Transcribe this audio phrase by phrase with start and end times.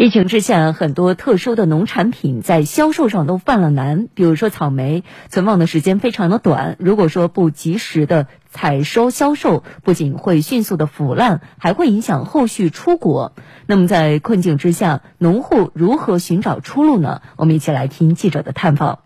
[0.00, 4.08] 疫情之下，很多特殊的农产品在销售上都犯了难。
[4.14, 13.34] 比如说草莓，存放的时间非常的短，如果说不及时的采收销售，不仅会迅速的腐烂，还会影响后续出果。
[13.66, 17.20] 那么在困境之下，农户如何寻找出路呢？
[17.36, 19.00] 我们一起来听记者的探访。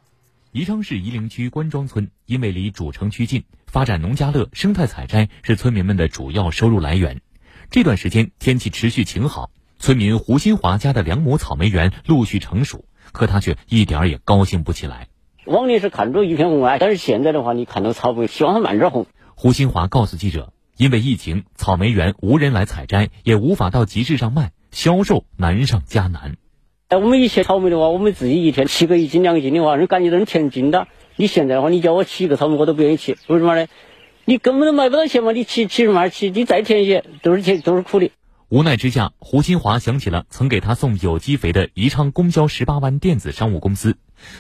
[0.53, 7.21] 宜昌市夷陵区关庄村，因为离主城区近，发展农家乐、生态采摘是村民们的主要收入来源。
[7.69, 9.51] 这段时间天气持续晴好。
[9.85, 15.09] 村民胡新华家的两亩草莓园陆续成熟，可他却一点儿也高兴不起来。
[15.45, 19.05] 往年是看着一片红啊，但是现在的话，你看到草莓，希望它慢点红。
[19.35, 26.39] 胡新华告诉记者，因为疫情，草莓园无人来采摘，也无法到集市上卖，销售难上加难。
[26.89, 30.89] 哎，我们以前草莓的话，我们自己一天七个一斤两斤的话，人感觉都是甜筋的。
[31.17, 33.67] 你现在的话，你叫我吃一个草莓，我都不愿意切，为什么呢？
[34.25, 36.31] 你根本都卖不到钱嘛，你吃吃什么吃？
[36.31, 38.11] 你再甜些，都是甜，都是苦的。
[38.55, 43.97] 无奈之下，胡新华想起了曾给他送有机肥的宜昌公交十八湾电子商务公司，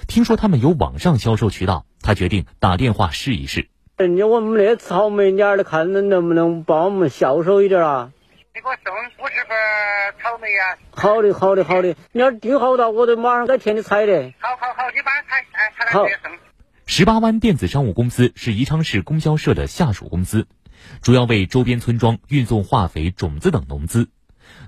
[0.07, 3.67] 听说他们有网上销售渠道，他决定打电话试一试。
[3.97, 8.13] 人家我们那草莓，你儿看能能不能帮我们销售一点啊？
[8.55, 10.79] 你给我送五十份草莓呀！
[10.93, 14.33] 好的，好的，好的，你要订好了，我都马上在田里采的。
[14.39, 16.31] 好好好，你把采，哎，采来直接送。
[16.87, 20.47] 十八湾电子商务公司是宜昌市供销社的下属公司。
[21.03, 24.09] 主要为周边村庄运送化肥、种子等农资，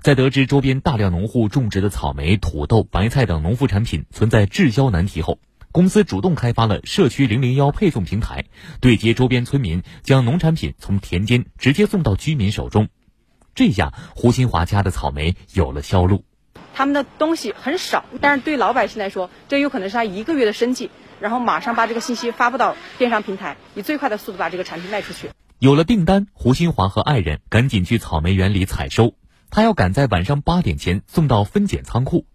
[0.01, 5.39] 在得知周边大量农户种植的草莓、土豆、白菜等农副产品存在滞销难题后，
[5.71, 8.45] 公司主动开发了社区零零幺配送平台，
[8.81, 12.87] 对接周边村民，将农产品从田间直接送到居民手中。
[13.53, 16.23] 这下胡新华家的草莓有了销路。
[16.73, 25.31] 他们的东西很少，但是对老百姓来说，这有可能是他一个月的生计，然后马上把这个信息发布到电商平台，以最快的速度把这个产品卖出去。
[25.59, 29.15] 有了订单，胡新华和爱人赶紧去草莓园里采收。
[29.49, 32.27] 他要赶在晚上八点前送到分拣仓库。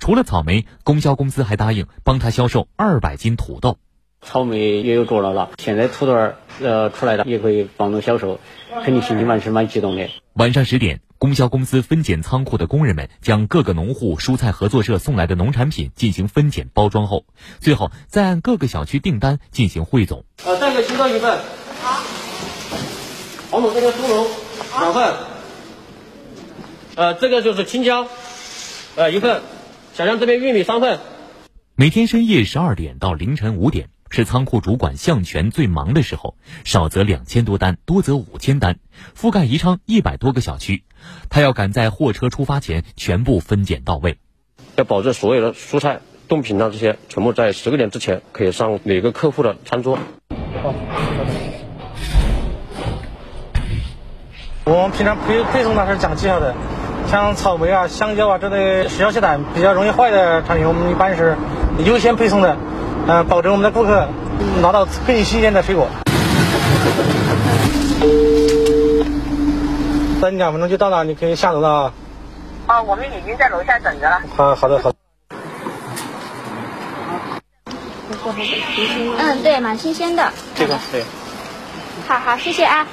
[0.00, 3.76] 除了草莓，供销公司还答应帮他销售二百斤土豆。
[4.22, 6.14] 草莓也有着落了，现在土豆
[6.62, 8.40] 呃出来了，也可以帮着销售，
[8.82, 10.08] 肯定心情蛮是蛮激动的。
[10.32, 17.26] 晚上十点，供销公司分拣仓库的工人们将各个农户蔬菜合作社送来的农产品进行分拣包装后，
[17.60, 20.24] 最后再按各个小区订单进行汇总。
[20.46, 21.38] 呃，带个青椒一份。
[21.82, 22.13] 好。
[23.54, 24.26] 黄总，这个猪笼
[24.80, 25.14] 两份，
[26.96, 28.08] 呃，这个就是青椒，
[28.96, 29.42] 呃，一份。
[29.94, 30.98] 小江这边玉米三份。
[31.76, 38.80] 每天深夜十二点到凌晨五点是仓库主管向全最忙的时候，少则两千多单，多则五千单，
[39.16, 40.82] 覆盖宜昌一百多个小区。
[41.28, 44.18] 他要赶在货车出发前全部分拣到位，
[44.74, 49.96] 要保证所有的蔬菜、冻品啊这些全部在十个点之前可以上每个客户的餐桌。
[54.64, 56.54] 我们平常配配送它是讲技巧的，
[57.10, 61.36] 像草莓啊、香蕉啊这类时效性短、比较容易坏的产品，我们一般是
[61.84, 62.56] 优先配送的，
[63.06, 64.08] 呃，保证我们的顾客
[64.62, 65.86] 拿到更新鲜的水果。
[70.22, 71.92] 等两分钟就到了，你可以下楼了啊。
[72.68, 74.22] 哦，我们已经在楼下等着了。
[74.34, 74.90] 好，好的，好。
[79.18, 80.32] 嗯，对，蛮新鲜的。
[80.54, 81.04] 这个对。
[82.08, 82.86] 好好，谢谢啊。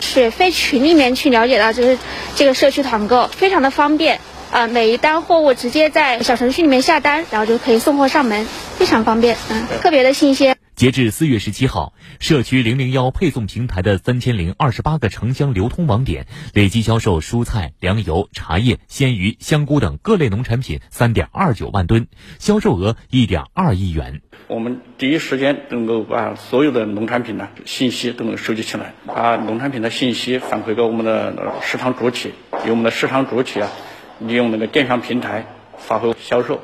[0.00, 1.98] 是非群里面去了解到，就是
[2.36, 4.20] 这个社区团购非常的方便，
[4.50, 8.46] 啊，每一单货物直接在小程序里面下单，然后就可以送货上门，
[8.78, 10.56] 非常方便，嗯，特别的新鲜。
[10.74, 22.08] 截至四月十七号，社区零零幺配送平台的三千零二十八个城乡流通网点累计销售蔬菜、粮油、茶叶、鲜鱼、香菇等各类农产品三点二九万吨，
[22.40, 24.20] 销售额一点二亿元。
[24.48, 32.32] 我们第一时间能够把所有的农产品呢信息都能收集起来，把农产品的信息反馈给我们的市场主体，
[32.66, 33.70] 由我们的市场主体啊
[34.18, 35.46] 利用那个电商平台
[35.78, 36.60] 发挥销售。